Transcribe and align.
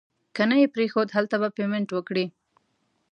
که 0.35 0.43
نه 0.49 0.55
یې 0.61 0.67
پرېښود 0.75 1.09
هلته 1.15 1.35
به 1.41 1.49
پیمنټ 1.57 1.89
وکړي. 1.93 2.25